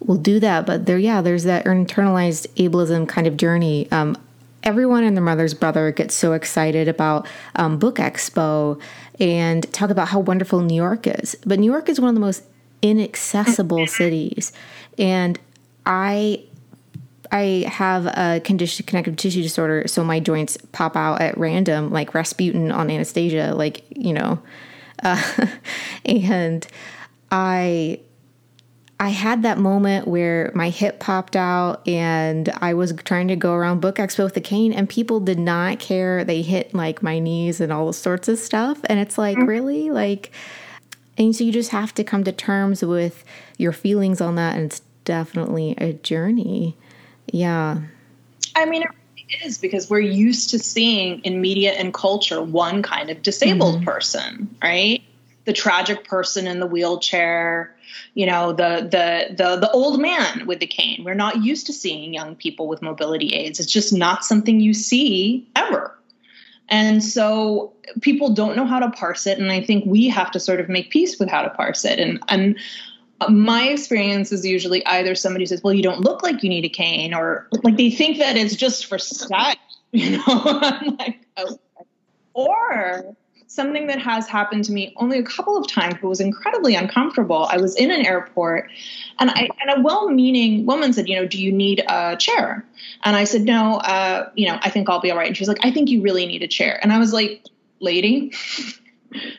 [0.00, 0.66] will do that.
[0.66, 3.90] But there, yeah, there's that internalized ableism kind of journey.
[3.92, 4.16] Um,
[4.62, 8.80] everyone and their mother's brother gets so excited about um, Book Expo
[9.20, 11.36] and talk about how wonderful New York is.
[11.46, 12.44] But New York is one of the most
[12.82, 14.52] inaccessible cities,
[14.98, 15.38] and
[15.86, 16.44] I
[17.30, 22.14] I have a condition connective tissue disorder, so my joints pop out at random, like
[22.14, 24.40] Rasputin on Anastasia, like you know,
[25.02, 25.46] uh,
[26.06, 26.66] and
[27.30, 28.00] I
[29.00, 33.54] I had that moment where my hip popped out and I was trying to go
[33.54, 36.24] around Book Expo with a cane and people did not care.
[36.24, 38.80] They hit like my knees and all sorts of stuff.
[38.86, 39.48] And it's like, mm-hmm.
[39.48, 39.90] really?
[39.90, 40.32] Like,
[41.16, 43.24] and so you just have to come to terms with
[43.56, 44.56] your feelings on that.
[44.56, 46.76] And it's definitely a journey.
[47.32, 47.80] Yeah.
[48.56, 52.82] I mean, it really is because we're used to seeing in media and culture one
[52.82, 53.84] kind of disabled mm-hmm.
[53.84, 55.04] person, right?
[55.48, 57.74] The tragic person in the wheelchair,
[58.12, 61.04] you know, the the the the old man with the cane.
[61.04, 63.58] We're not used to seeing young people with mobility aids.
[63.58, 65.98] It's just not something you see ever.
[66.68, 70.38] And so people don't know how to parse it and I think we have to
[70.38, 72.58] sort of make peace with how to parse it and and
[73.28, 76.68] my experience is usually either somebody says, "Well, you don't look like you need a
[76.68, 79.56] cane," or like they think that it's just for style.
[79.90, 81.58] You know, I'm like, oh.
[82.34, 83.16] or
[83.48, 87.48] something that has happened to me only a couple of times, but was incredibly uncomfortable.
[87.50, 88.70] I was in an airport,
[89.18, 92.64] and I and a well-meaning woman said, "You know, do you need a chair?"
[93.02, 95.40] And I said, "No, uh, you know, I think I'll be all right." And she
[95.40, 97.44] was like, "I think you really need a chair." And I was like,
[97.80, 98.32] "Lady."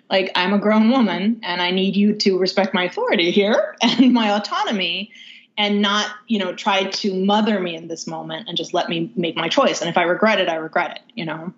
[0.09, 4.11] like I'm a grown woman and I need you to respect my authority here and
[4.11, 5.11] my autonomy
[5.59, 9.11] and not, you know, try to mother me in this moment and just let me
[9.15, 9.81] make my choice.
[9.81, 11.53] And if I regret it, I regret it, you know?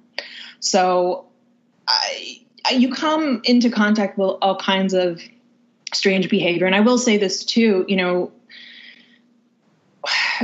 [0.59, 1.30] So
[1.87, 5.21] I, I you come into contact with all kinds of
[5.93, 6.65] strange behavior.
[6.65, 8.31] And I will say this too, you know,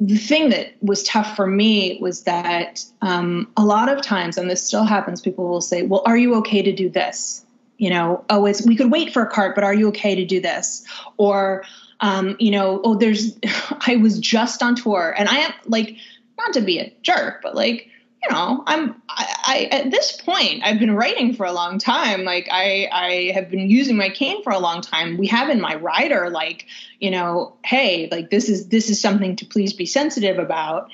[0.00, 4.48] the thing that was tough for me was that um, a lot of times, and
[4.48, 7.44] this still happens, people will say, "Well, are you okay to do this?"
[7.78, 10.24] You know, oh, it's we could wait for a cart, but are you okay to
[10.24, 10.84] do this?
[11.16, 11.64] Or,
[12.00, 13.36] um, you know, oh, there's,
[13.86, 15.96] I was just on tour, and I am like,
[16.38, 17.88] not to be a jerk, but like,
[18.28, 22.24] you know, I'm I, I, at this point I've been writing for a long time.
[22.24, 25.16] Like I I have been using my cane for a long time.
[25.16, 26.66] We have in my rider like,
[27.00, 30.90] you know, hey, like this is this is something to please be sensitive about.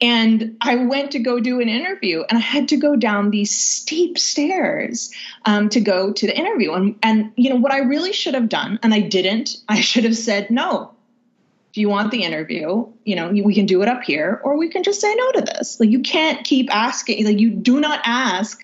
[0.00, 3.50] And I went to go do an interview and I had to go down these
[3.50, 5.12] steep stairs
[5.44, 6.72] um, to go to the interview.
[6.72, 10.04] And and you know what I really should have done, and I didn't, I should
[10.04, 10.94] have said, no,
[11.72, 12.86] do you want the interview?
[13.04, 15.40] You know, we can do it up here, or we can just say no to
[15.42, 15.78] this.
[15.78, 17.24] Like you can't keep asking.
[17.24, 18.60] Like you do not ask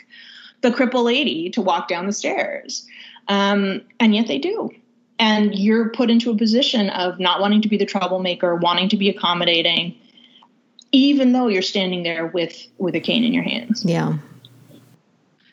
[0.62, 2.87] the cripple lady to walk down the stairs,
[3.29, 4.71] um, and yet they do.
[5.19, 8.97] And you're put into a position of not wanting to be the troublemaker, wanting to
[8.97, 9.95] be accommodating,
[10.90, 13.85] even though you're standing there with with a cane in your hands.
[13.85, 14.19] Yeah.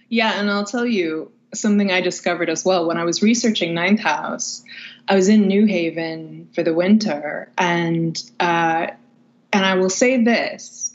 [0.10, 4.00] Yeah, and I'll tell you something I discovered as well when I was researching Ninth
[4.00, 4.64] House.
[5.08, 8.88] I was in New Haven for the winter, and uh,
[9.52, 10.94] and I will say this: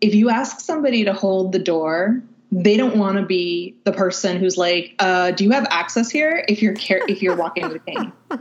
[0.00, 4.38] if you ask somebody to hold the door, they don't want to be the person
[4.38, 7.76] who's like, uh, "Do you have access here?" If you're car- if you're walking with
[7.76, 8.12] a cane.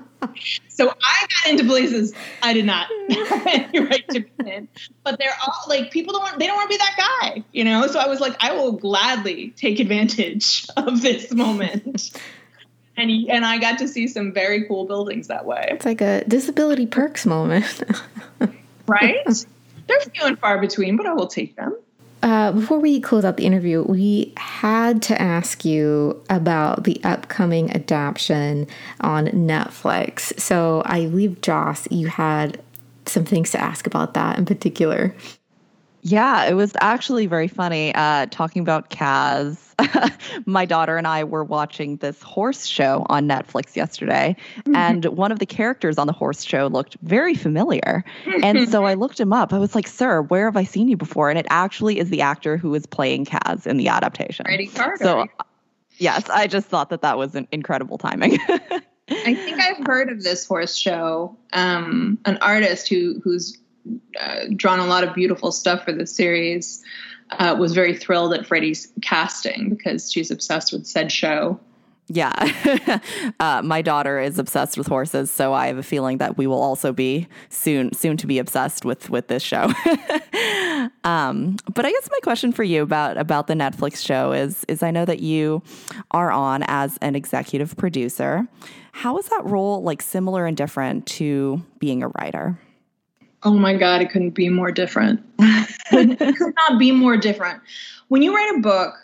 [0.68, 4.68] So I got into places I did not have any right to be in,
[5.04, 7.64] but they're all like people don't want they don't want to be that guy, you
[7.64, 7.88] know.
[7.88, 12.12] So I was like, I will gladly take advantage of this moment
[13.00, 15.70] and he, and I got to see some very cool buildings that way.
[15.72, 17.84] It's like a disability perks moment,
[18.88, 19.26] right?
[19.88, 21.76] They're few and far between, but I will take them.
[22.22, 27.72] Uh, before we close out the interview, we had to ask you about the upcoming
[27.72, 28.68] adaptation
[29.02, 30.38] on Netflix.
[30.40, 32.62] So I believe, Joce, you had
[33.06, 35.16] some things to ask about that in particular.
[36.02, 39.69] Yeah, it was actually very funny uh, talking about Kaz
[40.46, 44.76] my daughter and I were watching this horse show on Netflix yesterday, mm-hmm.
[44.76, 48.04] and one of the characters on the horse show looked very familiar.
[48.44, 49.54] and so I looked him up.
[49.54, 52.22] I was like, "Sir, where have I seen you before?" And it actually is the
[52.22, 54.46] actor who is playing Kaz in the adaptation.
[54.46, 55.04] Freddie Carter.
[55.04, 55.28] So,
[55.98, 58.38] yes, I just thought that that was an incredible timing.
[59.12, 61.38] I think I've heard of this horse show.
[61.54, 63.58] Um, an artist who who's
[64.20, 66.84] uh, drawn a lot of beautiful stuff for the series
[67.32, 71.60] uh, was very thrilled at Freddie's casting because she's obsessed with said show.
[72.12, 73.00] Yeah,
[73.40, 76.62] uh, my daughter is obsessed with horses, so I have a feeling that we will
[76.62, 79.72] also be soon soon to be obsessed with with this show.
[81.04, 84.82] Um, but I guess my question for you about about the Netflix show is is
[84.84, 85.62] I know that you
[86.12, 88.48] are on as an executive producer.
[88.92, 92.58] How is that role like similar and different to being a writer?
[93.44, 95.22] Oh my God, it couldn't be more different.
[95.40, 97.62] it could not be more different.
[98.10, 98.96] When you write a book,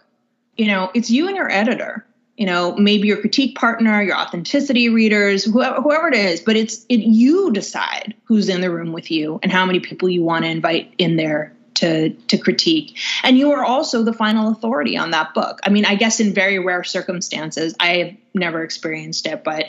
[0.57, 2.05] you know, it's you and your editor
[2.37, 6.85] you know maybe your critique partner your authenticity readers whoever, whoever it is but it's
[6.89, 10.43] it you decide who's in the room with you and how many people you want
[10.43, 15.11] to invite in there to to critique and you are also the final authority on
[15.11, 19.43] that book i mean i guess in very rare circumstances i have never experienced it
[19.43, 19.65] but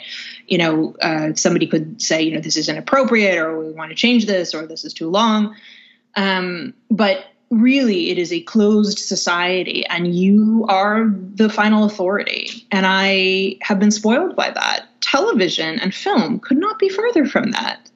[0.47, 3.95] you know uh, somebody could say you know this is inappropriate or we want to
[3.95, 5.55] change this or this is too long.
[6.15, 12.65] Um, but really it is a closed society and you are the final authority.
[12.71, 14.85] And i have been spoiled by that.
[15.01, 17.89] Television and film could not be further from that.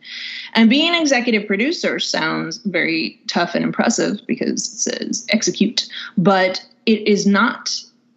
[0.53, 5.87] And being an executive producer sounds very tough and impressive because it says execute
[6.17, 7.71] but it is not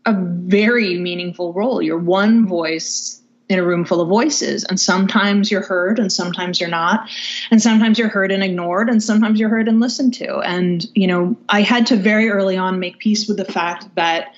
[0.07, 1.81] a very meaningful role.
[1.81, 6.61] You're one voice in a room full of voices and sometimes you're heard and sometimes
[6.61, 7.09] you're not
[7.51, 11.07] and sometimes you're heard and ignored and sometimes you're heard and listened to and you
[11.07, 14.33] know i had to very early on make peace with the fact that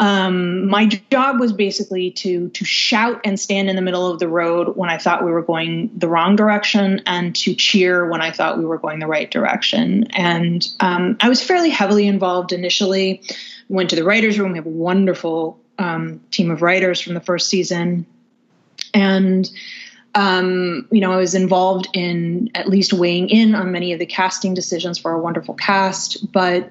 [0.00, 4.28] um, my job was basically to to shout and stand in the middle of the
[4.28, 8.30] road when I thought we were going the wrong direction, and to cheer when I
[8.30, 10.04] thought we were going the right direction.
[10.12, 13.22] And um, I was fairly heavily involved initially.
[13.68, 14.52] Went to the writers' room.
[14.52, 18.06] We have a wonderful um, team of writers from the first season,
[18.94, 19.50] and
[20.14, 24.06] um, you know, I was involved in at least weighing in on many of the
[24.06, 26.32] casting decisions for a wonderful cast.
[26.32, 26.70] But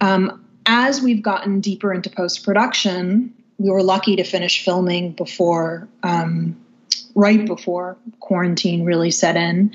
[0.00, 5.88] um, as we've gotten deeper into post production, we were lucky to finish filming before,
[6.02, 6.56] um,
[7.14, 9.72] right before quarantine really set in.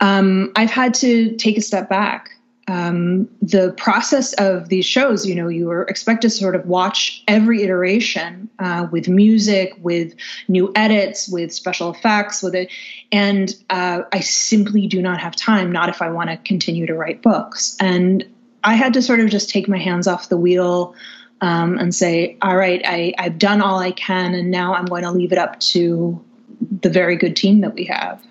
[0.00, 2.36] Um, I've had to take a step back
[2.68, 7.24] um, the process of these shows, you know, you are expected to sort of watch
[7.26, 10.14] every iteration uh, with music, with
[10.48, 12.70] new edits, with special effects, with it.
[13.10, 16.94] And uh, I simply do not have time, not if I want to continue to
[16.94, 17.76] write books.
[17.80, 18.24] And
[18.62, 20.94] I had to sort of just take my hands off the wheel
[21.40, 25.02] um, and say, all right, I, I've done all I can, and now I'm going
[25.02, 26.24] to leave it up to
[26.80, 28.22] the very good team that we have.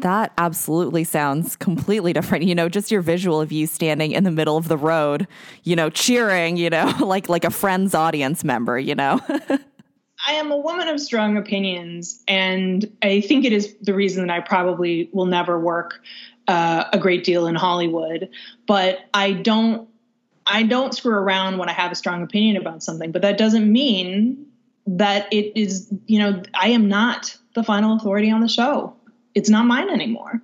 [0.00, 2.44] That absolutely sounds completely different.
[2.44, 5.26] You know, just your visual of you standing in the middle of the road,
[5.64, 9.20] you know, cheering, you know, like like a friend's audience member, you know.
[10.28, 14.34] I am a woman of strong opinions, and I think it is the reason that
[14.34, 16.02] I probably will never work
[16.48, 18.28] uh, a great deal in Hollywood.
[18.66, 19.88] But I don't,
[20.46, 23.12] I don't screw around when I have a strong opinion about something.
[23.12, 24.46] But that doesn't mean
[24.86, 28.95] that it is, you know, I am not the final authority on the show
[29.36, 30.40] it's not mine anymore.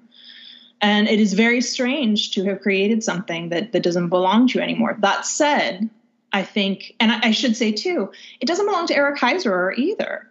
[0.81, 4.63] And it is very strange to have created something that, that doesn't belong to you
[4.63, 4.97] anymore.
[5.01, 5.89] That said,
[6.33, 10.29] I think, and I, I should say too, it doesn't belong to Eric Heisserer either.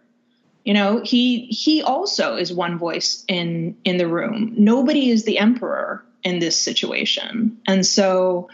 [0.64, 4.54] You know, he he also is one voice in in the room.
[4.56, 7.58] Nobody is the emperor in this situation.
[7.66, 8.48] And so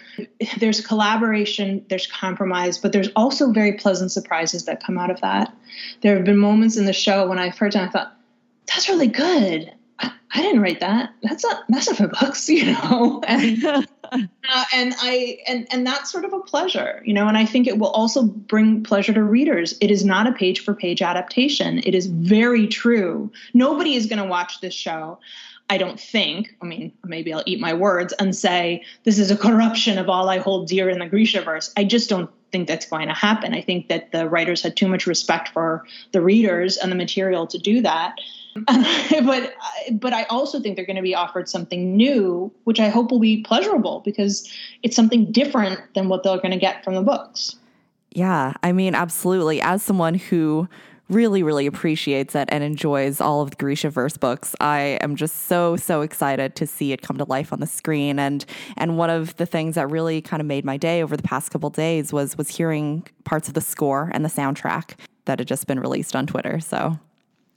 [0.58, 5.54] there's collaboration, there's compromise, but there's also very pleasant surprises that come out of that.
[6.00, 8.16] There have been moments in the show when I first and I thought,
[8.66, 9.70] that's really good.
[10.32, 11.14] I didn't write that.
[11.22, 13.22] That's not that's not for books, you know.
[13.28, 13.64] And
[14.48, 17.28] uh, and I and and that's sort of a pleasure, you know.
[17.28, 19.76] And I think it will also bring pleasure to readers.
[19.80, 21.78] It is not a page for page adaptation.
[21.84, 23.30] It is very true.
[23.52, 25.18] Nobody is going to watch this show.
[25.70, 26.54] I don't think.
[26.62, 30.30] I mean, maybe I'll eat my words and say this is a corruption of all
[30.30, 31.72] I hold dear in the Grishaverse.
[31.76, 33.52] I just don't think that's going to happen.
[33.52, 37.46] I think that the writers had too much respect for the readers and the material
[37.48, 38.18] to do that
[39.24, 39.54] but
[39.92, 43.20] but I also think they're going to be offered something new, which I hope will
[43.20, 44.50] be pleasurable because
[44.82, 47.56] it's something different than what they're going to get from the books.
[48.10, 49.60] Yeah, I mean, absolutely.
[49.60, 50.68] As someone who
[51.08, 54.54] really, really appreciates it and enjoys all of the Grishaverse books.
[54.60, 58.18] I am just so, so excited to see it come to life on the screen.
[58.18, 58.44] And
[58.76, 61.50] and one of the things that really kind of made my day over the past
[61.50, 65.66] couple days was was hearing parts of the score and the soundtrack that had just
[65.66, 66.60] been released on Twitter.
[66.60, 66.98] So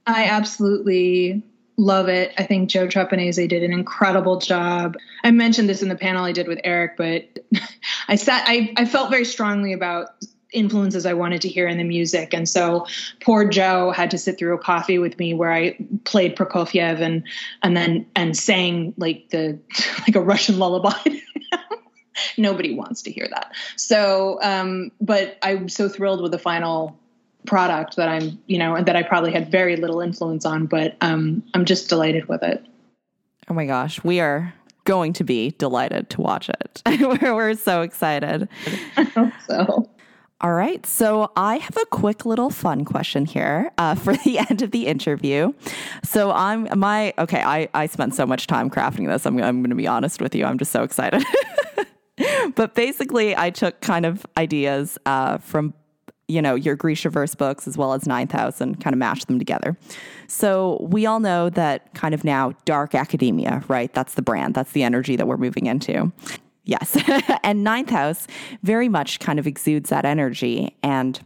[0.07, 1.43] I absolutely
[1.77, 2.33] love it.
[2.37, 4.97] I think Joe Trapanese did an incredible job.
[5.23, 7.39] I mentioned this in the panel I did with Eric, but
[8.07, 10.09] I sat I, I felt very strongly about
[10.53, 12.33] influences I wanted to hear in the music.
[12.33, 12.85] And so
[13.21, 17.23] poor Joe had to sit through a coffee with me where I played Prokofiev and
[17.63, 19.59] and then and sang like the
[20.01, 20.97] like a Russian lullaby.
[22.37, 23.53] Nobody wants to hear that.
[23.77, 26.99] So um, but I'm so thrilled with the final
[27.45, 30.95] product that I'm, you know, and that I probably had very little influence on, but
[31.01, 32.65] um, I'm just delighted with it.
[33.49, 34.53] Oh my gosh, we are
[34.85, 36.81] going to be delighted to watch it.
[36.99, 38.47] we're, we're so excited.
[38.97, 39.89] I hope so.
[40.41, 40.83] All right.
[40.87, 44.87] So I have a quick little fun question here uh, for the end of the
[44.87, 45.53] interview.
[46.03, 47.41] So I'm my okay.
[47.41, 49.25] I I spent so much time crafting this.
[49.25, 50.45] I'm I'm going to be honest with you.
[50.45, 51.23] I'm just so excited.
[52.55, 55.75] but basically, I took kind of ideas uh, from
[56.31, 59.37] you know your Grishaverse books as well as Ninth House and kind of mash them
[59.37, 59.77] together.
[60.27, 63.93] So we all know that kind of now dark academia, right?
[63.93, 64.55] That's the brand.
[64.55, 66.11] That's the energy that we're moving into.
[66.63, 66.97] Yes.
[67.43, 68.27] and ninth house
[68.63, 70.75] very much kind of exudes that energy.
[70.83, 71.19] And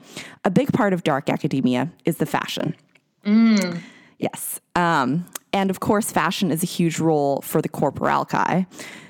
[0.43, 2.75] a big part of dark academia is the fashion.
[3.25, 3.81] Mm.
[4.17, 4.59] Yes.
[4.75, 8.65] Um, and of course, fashion is a huge role for the corporalki,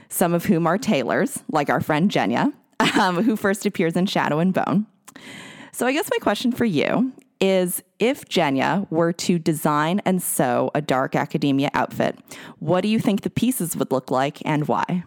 [0.10, 2.52] some of whom are tailors, like our friend Genya,
[3.00, 4.88] um, who first appears in Shadow and Bone.
[5.76, 7.11] So I guess my question for you
[7.41, 12.17] is if Genya were to design and sew a dark academia outfit,
[12.59, 15.03] what do you think the pieces would look like and why?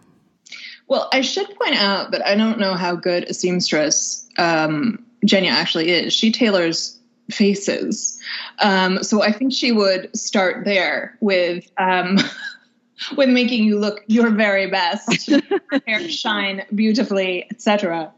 [0.87, 5.49] Well, I should point out that I don't know how good a seamstress um, Genya
[5.49, 6.13] actually is.
[6.13, 6.99] She tailors
[7.31, 8.21] faces,
[8.59, 11.67] um, so I think she would start there with.
[11.79, 12.19] Um,
[13.15, 15.29] with making you look your very best,
[15.87, 18.11] hair shine beautifully, etc.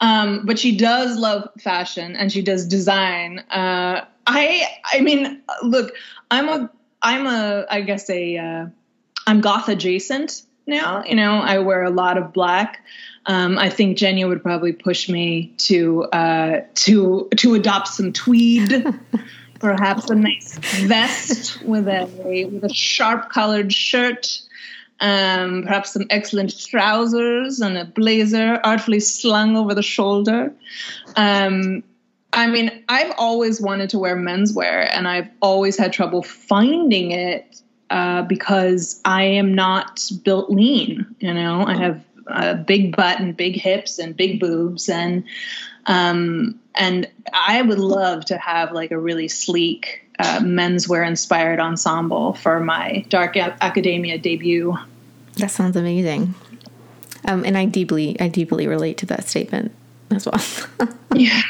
[0.00, 3.38] Um, but she does love fashion and she does design.
[3.50, 5.94] Uh, I, I mean, look,
[6.30, 6.70] I'm a,
[7.02, 8.66] I'm a, I guess a, uh,
[9.26, 11.04] I'm goth adjacent now.
[11.04, 12.84] You know, I wear a lot of black.
[13.26, 18.84] Um, I think Genya would probably push me to uh, to to adopt some tweed,
[19.60, 24.42] perhaps a nice vest with a with a sharp colored shirt,
[25.04, 30.50] um, perhaps some excellent trousers and a blazer artfully slung over the shoulder.
[31.14, 31.84] Um,
[32.32, 37.60] I mean, I've always wanted to wear menswear, and I've always had trouble finding it
[37.90, 41.14] uh, because I am not built lean.
[41.18, 45.24] You know, I have a big butt and big hips and big boobs, and
[45.84, 52.32] um, and I would love to have like a really sleek uh, menswear inspired ensemble
[52.32, 54.78] for my Dark Academia debut.
[55.36, 56.34] That sounds amazing.
[57.26, 59.72] Um, and I deeply, I deeply relate to that statement
[60.10, 60.88] as well.
[61.14, 61.40] yeah.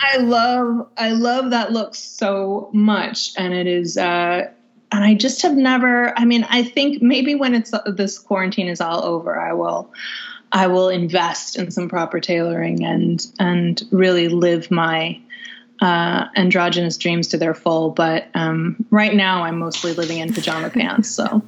[0.00, 3.96] I love I love that look so much, and it is.
[3.96, 4.50] Uh,
[4.92, 6.16] and I just have never.
[6.18, 9.92] I mean, I think maybe when it's this quarantine is all over, I will.
[10.52, 15.18] I will invest in some proper tailoring and and really live my
[15.80, 17.90] uh, androgynous dreams to their full.
[17.90, 21.10] But um, right now, I'm mostly living in pajama pants.
[21.10, 21.42] So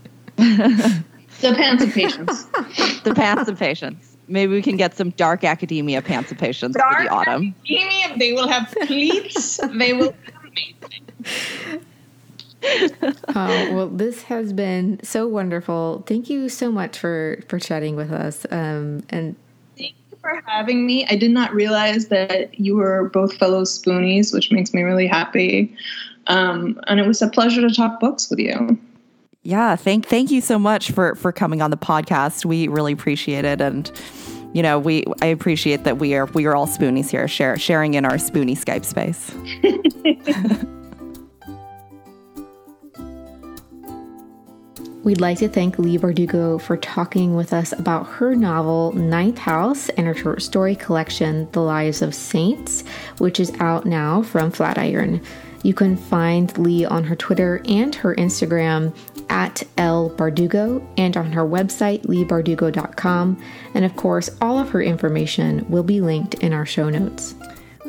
[0.36, 1.04] the
[1.40, 2.44] pants of patience.
[3.04, 4.16] the pants of patience.
[4.28, 7.54] Maybe we can get some dark academia pants of patience dark for the autumn.
[7.64, 9.58] Academia, they will have pleats.
[9.58, 10.14] they will
[10.54, 11.82] be amazing.
[13.34, 18.10] oh well this has been so wonderful thank you so much for for chatting with
[18.10, 19.45] us um, and thank you
[20.26, 24.74] for having me i did not realize that you were both fellow spoonies which makes
[24.74, 25.74] me really happy
[26.28, 28.78] um, and it was a pleasure to talk books with you
[29.46, 32.44] yeah, thank thank you so much for for coming on the podcast.
[32.44, 33.88] We really appreciate it, and
[34.52, 37.94] you know, we I appreciate that we are we are all spoonies here, share, sharing
[37.94, 39.30] in our spoony Skype space.
[45.06, 49.88] We'd like to thank Leigh Bardugo for talking with us about her novel Ninth House
[49.90, 52.82] and her short story collection The Lives of Saints,
[53.18, 55.22] which is out now from Flatiron.
[55.62, 58.96] You can find Leigh on her Twitter and her Instagram
[59.30, 63.40] at L Bardugo and on her website, leighbardugo.com.
[63.74, 67.36] And of course, all of her information will be linked in our show notes.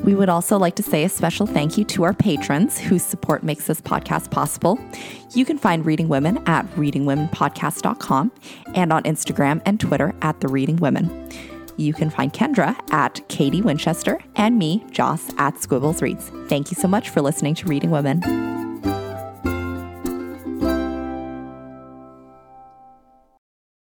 [0.04, 3.44] We would also like to say a special thank you to our patrons whose support
[3.44, 4.80] makes this podcast possible.
[5.34, 8.32] You can find Reading Women at readingwomenpodcast.com
[8.76, 11.30] and on Instagram and Twitter at The Reading Women.
[11.78, 16.32] You can find Kendra at KD Winchester and me, Joce, at Squibbles Reads.
[16.48, 18.67] Thank you so much for listening to Reading Women.